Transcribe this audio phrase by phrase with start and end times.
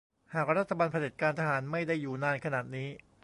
[0.33, 2.89] หากรัฐบาลเผด็จการทหารไม่ได้อยู่นานขนาดนี้